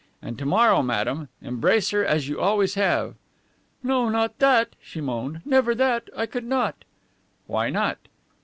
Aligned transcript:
And 0.19 0.35
to 0.39 0.47
morrow, 0.47 0.81
madame, 0.81 1.29
embrace 1.43 1.91
her 1.91 2.03
as 2.03 2.27
you 2.27 2.39
always 2.41 2.73
have." 2.73 3.13
"No, 3.83 4.09
not 4.09 4.39
that," 4.39 4.69
she 4.81 4.99
moaned. 4.99 5.41
"Never 5.45 5.75
that. 5.75 6.09
I 6.17 6.25
could 6.25 6.45
not." 6.45 6.83
"Why 7.45 7.69
not?" 7.69 7.99